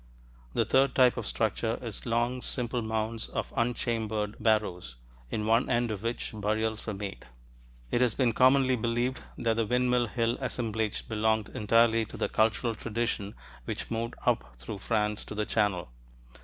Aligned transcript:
The 0.55 0.65
third 0.65 0.95
type 0.95 1.15
of 1.15 1.27
structure 1.27 1.77
is 1.79 2.07
long 2.07 2.41
simple 2.41 2.81
mounds 2.81 3.29
or 3.29 3.45
"unchambered 3.55 4.33
barrows," 4.39 4.95
in 5.29 5.45
one 5.45 5.69
end 5.69 5.91
of 5.91 6.01
which 6.01 6.31
burials 6.33 6.87
were 6.87 6.95
made. 6.95 7.25
It 7.91 8.01
has 8.01 8.15
been 8.15 8.33
commonly 8.33 8.75
believed 8.75 9.21
that 9.37 9.57
the 9.57 9.65
Windmill 9.67 10.07
Hill 10.07 10.37
assemblage 10.41 11.07
belonged 11.07 11.49
entirely 11.49 12.05
to 12.05 12.17
the 12.17 12.29
cultural 12.29 12.73
tradition 12.73 13.35
which 13.65 13.91
moved 13.91 14.15
up 14.25 14.55
through 14.57 14.79
France 14.79 15.23
to 15.25 15.35
the 15.35 15.45
Channel. 15.45 15.87